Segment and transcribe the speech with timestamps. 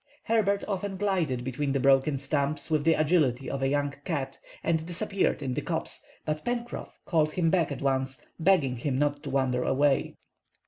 [0.23, 4.83] Herbert often glided between the broken stumps with the agility of a young cat and
[4.83, 9.29] disappeared in the copse, but Pencroff called him back at once, begging him not to
[9.29, 10.15] wander away.